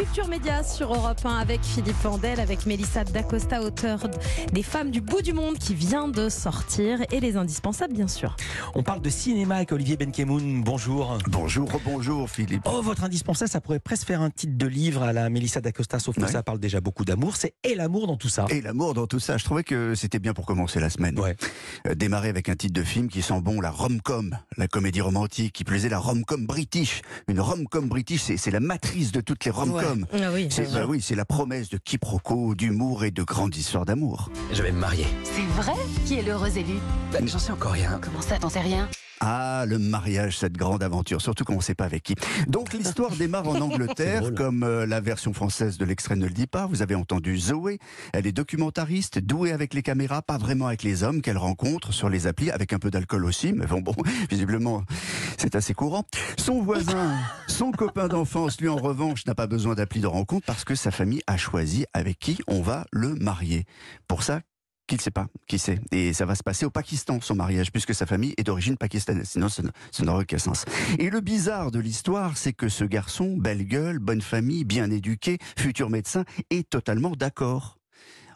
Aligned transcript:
Culture 0.00 0.28
Média 0.28 0.64
sur 0.64 0.94
Europe 0.94 1.20
1 1.26 1.36
avec 1.36 1.62
Philippe 1.62 1.94
Vandel, 2.02 2.40
avec 2.40 2.64
Mélissa 2.64 3.04
Dacosta, 3.04 3.60
auteur 3.60 4.08
des 4.50 4.62
Femmes 4.62 4.90
du 4.90 5.02
bout 5.02 5.20
du 5.20 5.34
monde 5.34 5.58
qui 5.58 5.74
vient 5.74 6.08
de 6.08 6.30
sortir 6.30 7.00
et 7.12 7.20
les 7.20 7.36
indispensables 7.36 7.92
bien 7.92 8.08
sûr. 8.08 8.34
On 8.74 8.82
parle 8.82 9.02
de 9.02 9.10
cinéma 9.10 9.56
avec 9.56 9.72
Olivier 9.72 9.98
Benkemoun. 9.98 10.62
Bonjour. 10.64 11.18
Bonjour, 11.28 11.68
bonjour 11.84 12.30
Philippe. 12.30 12.62
Oh, 12.64 12.80
votre 12.80 13.04
indispensable, 13.04 13.50
ça 13.50 13.60
pourrait 13.60 13.78
presque 13.78 14.06
faire 14.06 14.22
un 14.22 14.30
titre 14.30 14.56
de 14.56 14.66
livre 14.66 15.02
à 15.02 15.12
la 15.12 15.28
Mélissa 15.28 15.60
Dacosta, 15.60 15.98
sauf 15.98 16.16
que 16.16 16.22
Ouais. 16.22 16.28
ça 16.32 16.42
parle 16.42 16.60
déjà 16.60 16.80
beaucoup 16.80 17.04
d'amour. 17.04 17.36
C'est 17.36 17.52
Et 17.62 17.74
l'amour 17.74 18.06
dans 18.06 18.16
tout 18.16 18.30
ça. 18.30 18.46
Et 18.48 18.62
l'amour 18.62 18.94
dans 18.94 19.06
tout 19.06 19.20
ça, 19.20 19.36
je 19.36 19.44
trouvais 19.44 19.64
que 19.64 19.94
c'était 19.94 20.18
bien 20.18 20.32
pour 20.32 20.46
commencer 20.46 20.80
la 20.80 20.88
semaine. 20.88 21.18
Ouais. 21.20 21.36
Euh, 21.86 21.94
démarrer 21.94 22.30
avec 22.30 22.48
un 22.48 22.56
titre 22.56 22.72
de 22.72 22.84
film 22.84 23.08
qui 23.08 23.20
sent 23.20 23.42
bon 23.42 23.60
la 23.60 23.70
rom-com, 23.70 24.34
la 24.56 24.66
comédie 24.66 25.02
romantique, 25.02 25.52
qui 25.52 25.64
plaisait 25.64 25.90
la 25.90 25.98
rom-com 25.98 26.46
british. 26.46 27.02
Une 27.28 27.40
rom-com 27.40 27.86
british, 27.86 28.22
c'est 28.22 28.38
c'est 28.38 28.50
la 28.50 28.60
matrice 28.60 29.12
de 29.12 29.20
toutes 29.20 29.44
les 29.44 29.50
rom-com. 29.50 29.89
Ah 30.12 30.30
oui, 30.32 30.48
C'est 30.50 30.72
bah 30.72 30.84
oui, 30.88 31.00
c'est 31.00 31.14
la 31.14 31.24
promesse 31.24 31.68
de 31.68 31.78
quiproquos, 31.78 32.54
d'humour 32.54 33.04
et 33.04 33.10
de 33.10 33.22
grandes 33.22 33.56
histoires 33.56 33.84
d'amour. 33.84 34.30
Je 34.52 34.62
vais 34.62 34.72
me 34.72 34.80
marier. 34.80 35.06
C'est 35.24 35.46
vrai? 35.60 35.72
Qui 36.06 36.18
est 36.18 36.22
l'heureux 36.22 36.56
élu 36.56 36.74
Bah, 37.12 37.18
J'en 37.24 37.38
sais 37.38 37.52
encore 37.52 37.72
rien. 37.72 37.98
Comment 38.02 38.20
ça, 38.20 38.38
t'en 38.38 38.48
sais 38.48 38.60
rien? 38.60 38.88
Ah, 39.22 39.64
le 39.68 39.78
mariage, 39.78 40.38
cette 40.38 40.54
grande 40.54 40.82
aventure, 40.82 41.20
surtout 41.20 41.44
quand 41.44 41.52
on 41.52 41.58
ne 41.58 41.62
sait 41.62 41.74
pas 41.74 41.84
avec 41.84 42.02
qui. 42.02 42.14
Donc 42.46 42.72
l'histoire 42.72 43.14
démarre 43.14 43.46
en 43.48 43.56
Angleterre, 43.60 44.32
comme 44.34 44.62
euh, 44.62 44.86
la 44.86 45.00
version 45.02 45.34
française 45.34 45.76
de 45.76 45.84
l'extrait 45.84 46.16
ne 46.16 46.24
le 46.24 46.32
dit 46.32 46.46
pas. 46.46 46.64
Vous 46.64 46.80
avez 46.80 46.94
entendu 46.94 47.38
Zoé, 47.38 47.78
elle 48.14 48.26
est 48.26 48.32
documentariste, 48.32 49.18
douée 49.18 49.52
avec 49.52 49.74
les 49.74 49.82
caméras, 49.82 50.22
pas 50.22 50.38
vraiment 50.38 50.68
avec 50.68 50.82
les 50.82 51.02
hommes 51.02 51.20
qu'elle 51.20 51.36
rencontre 51.36 51.92
sur 51.92 52.08
les 52.08 52.26
applis, 52.26 52.50
avec 52.50 52.72
un 52.72 52.78
peu 52.78 52.90
d'alcool 52.90 53.26
aussi, 53.26 53.52
mais 53.52 53.66
bon, 53.66 53.82
bon, 53.82 53.94
visiblement, 54.30 54.84
c'est 55.40 55.54
assez 55.54 55.72
courant. 55.72 56.04
Son 56.38 56.60
voisin, 56.60 57.16
son 57.48 57.72
copain 57.72 58.08
d'enfance, 58.08 58.60
lui 58.60 58.68
en 58.68 58.76
revanche, 58.76 59.24
n'a 59.24 59.34
pas 59.34 59.46
besoin 59.46 59.74
d'appli 59.74 60.00
de 60.00 60.06
rencontre 60.06 60.44
parce 60.44 60.64
que 60.64 60.74
sa 60.74 60.90
famille 60.90 61.22
a 61.26 61.38
choisi 61.38 61.86
avec 61.94 62.18
qui 62.18 62.38
on 62.46 62.60
va 62.60 62.84
le 62.92 63.14
marier. 63.14 63.64
Pour 64.06 64.22
ça, 64.22 64.42
qui 64.86 64.96
ne 64.96 65.00
sait 65.00 65.10
pas 65.10 65.28
qui 65.48 65.58
c'est. 65.58 65.80
Et 65.92 66.12
ça 66.12 66.26
va 66.26 66.34
se 66.34 66.42
passer 66.42 66.66
au 66.66 66.70
Pakistan, 66.70 67.20
son 67.22 67.36
mariage, 67.36 67.72
puisque 67.72 67.94
sa 67.94 68.04
famille 68.04 68.34
est 68.36 68.42
d'origine 68.42 68.76
pakistanaise. 68.76 69.30
Sinon, 69.30 69.48
ça 69.48 69.62
n'aurait 70.02 70.24
aucun 70.24 70.38
sens. 70.38 70.66
Et 70.98 71.08
le 71.08 71.20
bizarre 71.20 71.70
de 71.70 71.78
l'histoire, 71.78 72.36
c'est 72.36 72.52
que 72.52 72.68
ce 72.68 72.84
garçon, 72.84 73.36
belle 73.38 73.64
gueule, 73.64 73.98
bonne 73.98 74.20
famille, 74.20 74.64
bien 74.64 74.90
éduqué, 74.90 75.38
futur 75.56 75.88
médecin, 75.88 76.24
est 76.50 76.68
totalement 76.68 77.12
d'accord. 77.12 77.79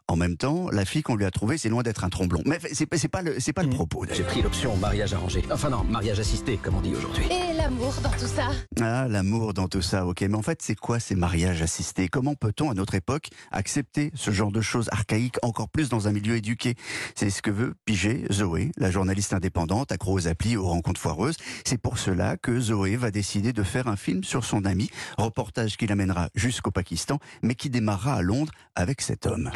En 0.06 0.16
même 0.16 0.36
temps, 0.36 0.68
la 0.70 0.84
fille 0.84 1.02
qu'on 1.02 1.16
lui 1.16 1.24
a 1.24 1.30
trouvée, 1.30 1.56
c'est 1.56 1.70
loin 1.70 1.82
d'être 1.82 2.04
un 2.04 2.10
tromblon. 2.10 2.42
Mais 2.44 2.58
c'est 2.72 2.84
pas- 2.86 3.22
le, 3.22 3.36
pas 3.54 3.62
le 3.62 3.68
Mm. 3.68 3.74
propos. 3.74 4.04
J'ai 4.12 4.22
pris 4.22 4.42
l'option 4.42 4.76
mariage 4.76 5.14
arrangé. 5.14 5.42
Enfin 5.50 5.70
non, 5.70 5.82
mariage 5.84 6.20
assisté, 6.20 6.58
comme 6.58 6.74
on 6.74 6.82
dit 6.82 6.94
aujourd'hui. 6.94 7.24
Et 7.30 7.54
l'amour 7.56 7.94
dans 8.02 8.10
tout 8.10 8.26
ça? 8.26 8.50
Ah, 8.82 9.08
l'amour 9.08 9.54
dans 9.54 9.66
tout 9.66 9.80
ça, 9.80 10.06
ok. 10.06 10.20
Mais 10.20 10.34
en 10.34 10.42
fait, 10.42 10.60
c'est 10.60 10.74
quoi 10.74 11.00
ces 11.00 11.14
mariages 11.14 11.62
assistés? 11.62 12.08
Comment 12.08 12.34
peut-on, 12.34 12.70
à 12.70 12.74
notre 12.74 12.94
époque, 12.94 13.28
accepter 13.50 14.10
ce 14.14 14.30
genre 14.30 14.52
de 14.52 14.60
choses 14.60 14.88
archaïques, 14.92 15.36
encore 15.42 15.70
plus 15.70 15.88
dans 15.88 16.06
un 16.06 16.12
milieu 16.12 16.36
éduqué? 16.36 16.74
C'est 17.14 17.30
ce 17.30 17.40
que 17.40 17.50
veut 17.50 17.74
piger 17.86 18.26
Zoé, 18.30 18.72
la 18.76 18.90
journaliste 18.90 19.32
indépendante, 19.32 19.90
accro 19.90 20.12
aux 20.12 20.28
applis, 20.28 20.58
aux 20.58 20.66
rencontres 20.68 21.00
foireuses. 21.00 21.36
C'est 21.64 21.78
pour 21.78 21.96
cela 21.98 22.36
que 22.36 22.60
Zoé 22.60 22.96
va 22.96 23.10
décider 23.10 23.54
de 23.54 23.62
faire 23.62 23.88
un 23.88 23.96
film 23.96 24.22
sur 24.22 24.44
son 24.44 24.66
ami, 24.66 24.90
reportage 25.16 25.78
qui 25.78 25.86
l'amènera 25.86 26.28
jusqu'au 26.34 26.70
Pakistan, 26.70 27.18
mais 27.42 27.54
qui 27.54 27.70
démarrera 27.70 28.16
à 28.16 28.22
Londres 28.22 28.52
avec 28.74 29.00
cet 29.00 29.24
homme. 29.24 29.50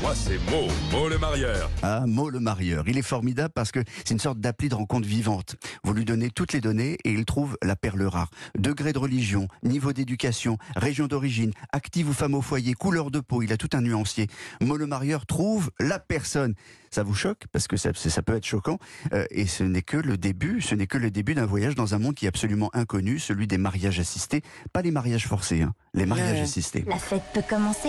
Moi, 0.00 0.14
c'est 0.14 0.38
Mo, 0.50 0.68
Mo 0.92 1.08
le 1.08 1.18
marieur. 1.18 1.68
Ah, 1.82 2.04
Mo 2.06 2.30
le 2.30 2.38
marieur. 2.38 2.84
Il 2.86 2.96
est 2.98 3.02
formidable 3.02 3.52
parce 3.52 3.72
que 3.72 3.80
c'est 3.98 4.12
une 4.12 4.20
sorte 4.20 4.38
d'appli 4.38 4.68
de 4.68 4.76
rencontre 4.76 5.08
vivante. 5.08 5.56
Vous 5.82 5.92
lui 5.92 6.04
donnez 6.04 6.30
toutes 6.30 6.52
les 6.52 6.60
données 6.60 6.98
et 7.02 7.10
il 7.10 7.24
trouve 7.24 7.58
la 7.62 7.74
perle 7.74 8.04
rare. 8.04 8.30
Degré 8.56 8.92
de 8.92 8.98
religion, 8.98 9.48
niveau 9.64 9.92
d'éducation, 9.92 10.56
région 10.76 11.08
d'origine, 11.08 11.50
active 11.72 12.08
ou 12.08 12.12
femme 12.12 12.34
au 12.34 12.42
foyer, 12.42 12.74
couleur 12.74 13.10
de 13.10 13.18
peau, 13.18 13.42
il 13.42 13.52
a 13.52 13.56
tout 13.56 13.70
un 13.72 13.80
nuancier. 13.80 14.28
Mo 14.60 14.76
le 14.76 14.86
marieur 14.86 15.26
trouve 15.26 15.72
la 15.80 15.98
personne. 15.98 16.54
Ça 16.90 17.02
vous 17.02 17.14
choque? 17.14 17.46
Parce 17.50 17.66
que 17.66 17.76
ça, 17.76 17.90
ça 17.92 18.22
peut 18.22 18.36
être 18.36 18.46
choquant 18.46 18.78
euh, 19.12 19.26
et 19.30 19.46
ce 19.46 19.64
n'est 19.64 19.82
que 19.82 19.96
le 19.96 20.16
début, 20.16 20.60
ce 20.60 20.76
n'est 20.76 20.86
que 20.86 20.96
le 20.96 21.10
début 21.10 21.34
d'un 21.34 21.44
voyage 21.44 21.74
dans 21.74 21.96
un 21.96 21.98
monde 21.98 22.14
qui 22.14 22.26
est 22.26 22.28
absolument 22.28 22.70
inconnu, 22.72 23.18
celui 23.18 23.48
des 23.48 23.58
mariages 23.58 23.98
assistés, 23.98 24.42
pas 24.72 24.80
les 24.80 24.92
mariages 24.92 25.26
forcés, 25.26 25.62
hein, 25.62 25.74
les 25.92 26.06
mariages 26.06 26.40
assistés. 26.40 26.84
La 26.86 26.98
fête 26.98 27.24
peut 27.34 27.42
commencer. 27.46 27.88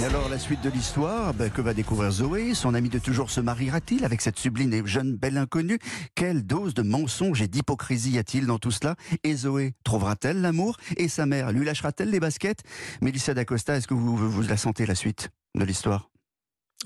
Et 0.00 0.04
alors, 0.04 0.28
la 0.28 0.38
suite 0.38 0.60
de 0.62 0.70
l'histoire, 0.70 1.32
ben, 1.34 1.50
que 1.50 1.60
va 1.62 1.72
découvrir 1.72 2.10
Zoé 2.10 2.54
Son 2.54 2.74
ami 2.74 2.88
de 2.88 2.98
toujours 2.98 3.30
se 3.30 3.40
mariera-t-il 3.40 4.04
avec 4.04 4.20
cette 4.20 4.38
sublime 4.38 4.72
et 4.72 4.82
jeune 4.84 5.14
belle 5.16 5.38
inconnue? 5.38 5.78
Quelle 6.14 6.44
dose 6.44 6.74
de 6.74 6.82
mensonge 6.82 7.40
et 7.42 7.48
d'hypocrisie 7.48 8.10
y 8.12 8.18
a-t-il 8.18 8.46
dans 8.46 8.58
tout 8.58 8.70
cela? 8.72 8.96
Et 9.22 9.34
Zoé 9.36 9.74
trouvera-t-elle 9.84 10.40
l'amour? 10.40 10.76
Et 10.96 11.08
sa 11.08 11.26
mère 11.26 11.52
lui 11.52 11.64
lâchera-t-elle 11.64 12.10
les 12.10 12.20
baskets? 12.20 12.62
Mélissa 13.02 13.34
D'Acosta, 13.34 13.76
est-ce 13.76 13.86
que 13.86 13.94
vous, 13.94 14.16
vous, 14.16 14.30
vous 14.30 14.42
la 14.42 14.56
sentez, 14.56 14.84
la 14.84 14.94
suite 14.96 15.30
de 15.56 15.64
l'histoire? 15.64 16.10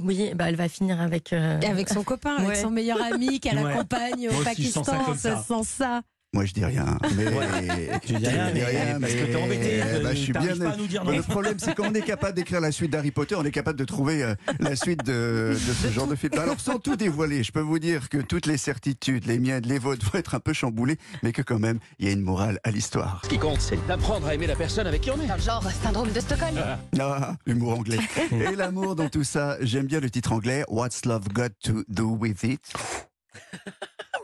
Oui, 0.00 0.30
bah 0.36 0.48
elle 0.48 0.56
va 0.56 0.68
finir 0.68 1.00
avec. 1.00 1.32
euh, 1.32 1.60
Avec 1.62 1.88
son 1.88 2.04
copain, 2.04 2.36
avec 2.36 2.56
son 2.62 2.70
meilleur 2.70 3.02
ami 3.02 3.40
qu'elle 3.40 3.58
Ouais. 3.58 3.72
accompagne 3.72 4.28
au 4.28 4.32
Moi 4.32 4.42
aussi, 4.52 4.64
je 4.64 4.68
sens 4.70 4.86
ça 4.86 4.92
Pakistan, 4.92 5.04
comme 5.06 5.18
ça 5.18 5.36
ça. 5.36 5.42
sent 5.64 5.68
ça. 5.78 6.02
Moi, 6.34 6.44
je 6.44 6.52
dis 6.52 6.64
rien. 6.64 6.98
Mais... 7.16 7.24
Tu 8.04 8.12
dis 8.14 8.26
rien, 8.26 8.48
Je 8.48 8.54
dis 8.54 8.60
mais 8.60 9.00
parce 9.00 9.12
que 9.14 9.24
t'es 9.24 9.36
embêté, 9.36 9.80
Eh 9.96 10.02
ben, 10.02 10.10
je 10.10 10.16
suis 10.16 10.32
bien. 10.32 10.56
pas 10.56 10.70
à 10.72 10.76
nous 10.76 10.86
dire 10.86 11.02
non. 11.02 11.12
Le 11.16 11.22
problème, 11.22 11.54
c'est 11.58 11.74
quand 11.74 11.88
on 11.90 11.94
est 11.94 12.02
capable 12.02 12.34
d'écrire 12.34 12.60
la 12.60 12.70
suite 12.70 12.90
d'Harry 12.92 13.10
Potter, 13.10 13.34
on 13.34 13.44
est 13.44 13.50
capable 13.50 13.78
de 13.78 13.84
trouver 13.86 14.22
euh, 14.22 14.34
la 14.60 14.76
suite 14.76 15.02
de, 15.06 15.54
de 15.54 15.72
ce 15.72 15.88
genre 15.90 16.06
de 16.06 16.14
film. 16.14 16.34
Alors, 16.38 16.60
sans 16.60 16.78
tout 16.78 16.96
dévoiler, 16.96 17.42
je 17.42 17.50
peux 17.50 17.60
vous 17.60 17.78
dire 17.78 18.10
que 18.10 18.18
toutes 18.18 18.44
les 18.44 18.58
certitudes, 18.58 19.24
les 19.26 19.38
miennes, 19.38 19.64
les 19.64 19.78
vôtres, 19.78 20.04
vont 20.12 20.18
être 20.18 20.34
un 20.34 20.40
peu 20.40 20.52
chamboulées, 20.52 20.98
mais 21.22 21.32
que 21.32 21.40
quand 21.40 21.58
même, 21.58 21.78
il 21.98 22.06
y 22.06 22.10
a 22.10 22.12
une 22.12 22.20
morale 22.22 22.60
à 22.62 22.70
l'histoire. 22.70 23.22
Ce 23.24 23.28
qui 23.30 23.38
compte, 23.38 23.62
c'est 23.62 23.78
d'apprendre 23.86 24.26
à 24.26 24.34
aimer 24.34 24.46
la 24.46 24.56
personne 24.56 24.86
avec 24.86 25.00
qui 25.00 25.10
on 25.10 25.20
est. 25.22 25.26
Dans 25.26 25.36
le 25.36 25.40
genre 25.40 25.64
syndrome 25.82 26.12
de 26.12 26.20
Stockholm. 26.20 26.56
Ah, 27.00 27.36
humour 27.46 27.78
anglais. 27.78 27.98
Et 28.32 28.54
l'amour 28.54 28.96
dans 28.96 29.08
tout 29.08 29.24
ça, 29.24 29.56
j'aime 29.62 29.86
bien 29.86 30.00
le 30.00 30.10
titre 30.10 30.32
anglais, 30.32 30.62
What's 30.68 31.06
Love 31.06 31.28
Got 31.32 31.48
to 31.64 31.84
Do 31.88 32.16
With 32.20 32.42
It? 32.44 32.60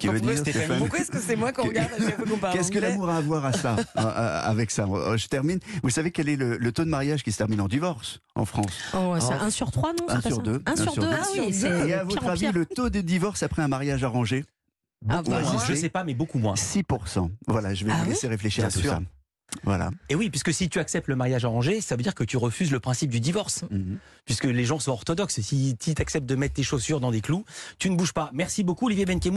Qui 0.01 0.09
veut 0.09 0.21
dire, 0.21 0.37
Stéphanie 0.39 0.65
Stéphane 0.65 0.79
Pourquoi 0.79 0.99
est-ce 1.01 1.11
que 1.11 1.19
c'est 1.21 1.37
moi 1.37 1.53
qu'on 1.53 1.65
regarde 1.69 1.91
à 1.93 2.03
chaque 2.03 2.17
fois 2.17 2.27
qu'on 2.27 2.37
parle 2.39 2.53
Qu'est-ce 2.57 2.71
que 2.71 2.79
l'amour 2.79 3.09
a 3.09 3.17
à 3.17 3.21
voir 3.21 3.45
à 3.45 3.53
ça, 3.53 3.77
avec 3.95 4.71
ça 4.71 4.85
Euh, 4.89 5.17
Je 5.17 5.27
termine. 5.29 5.59
Vous 5.83 5.91
savez 5.91 6.11
quel 6.11 6.29
est 6.29 6.37
le, 6.37 6.57
le 6.57 6.73
taux 6.73 6.85
de 6.85 6.91
mariage 6.91 7.23
qui 7.23 7.33
se 7.33 7.39
termine 7.39 7.61
en 7.61 7.69
divorce 7.69 8.21
en 8.35 8.45
France 8.45 8.73
Oh, 8.95 9.15
c'est 9.21 9.33
un 9.35 9.51
sur 9.51 9.71
trois, 9.71 9.93
non 9.93 10.07
Un 10.09 10.17
c'est 10.17 10.23
pas 10.23 10.29
sur 10.29 10.37
ça 10.37 10.43
deux. 10.43 10.63
Un 10.67 10.77
sur 10.77 10.95
deux, 10.95 11.09
ah 11.11 11.23
oui, 11.35 11.53
c'est 11.53 11.89
Et 11.89 11.95
à 11.95 12.05
votre 12.05 12.27
avis, 12.27 12.51
le 12.53 12.67
taux 12.67 12.91
de 12.91 13.01
divorce 13.01 13.43
après 13.43 13.63
un 13.63 13.69
mariage 13.69 14.03
arrangé 14.05 14.45
Ah, 15.09 15.19
Beaucoup 15.19 15.31
bah, 15.31 15.43
Je 15.69 15.75
c'est- 15.75 15.81
sais 15.81 15.89
pas, 15.89 16.05
mais 16.05 16.15
beaucoup 16.15 16.39
moins. 16.39 16.55
6%. 16.55 17.31
Voilà, 17.47 17.75
je 17.75 17.85
vais 17.85 17.91
Ah 17.93 17.97
vous 17.99 18.03
oui 18.05 18.09
laisser 18.11 18.27
réfléchir 18.29 18.63
Bien 18.65 18.69
à 18.69 18.73
tout 18.73 18.81
sûr. 18.81 18.91
ça. 18.91 19.01
Voilà. 19.63 19.91
Et 20.09 20.17
oui, 20.17 20.31
puisque 20.31 20.53
si 20.53 20.69
tu 20.69 20.81
acceptes 20.81 21.07
le 21.07 21.15
mariage 21.15 21.45
arrangé, 21.45 21.81
ça 21.81 21.95
veut 21.95 22.03
dire 22.03 22.15
que 22.17 22.25
tu 22.25 22.37
refuses 22.37 22.73
le 22.73 22.81
principe 22.81 23.11
du 23.11 23.21
divorce. 23.21 23.63
Mhm. 23.71 23.99
Puisque 24.25 24.45
les 24.45 24.65
gens 24.65 24.81
sont 24.81 24.91
orthodoxes. 24.91 25.41
Si 25.43 25.77
tu 25.79 25.93
acceptes 25.99 26.27
de 26.27 26.35
mettre 26.35 26.55
tes 26.55 26.65
chaussures 26.65 26.99
dans 26.99 27.13
des 27.13 27.21
clous, 27.21 27.45
tu 27.79 27.89
ne 27.91 27.95
bouges 27.95 28.15
pas. 28.15 28.31
Merci 28.33 28.65
beaucoup, 28.65 28.87
Olivier 28.87 29.05
Benkemoun. 29.05 29.33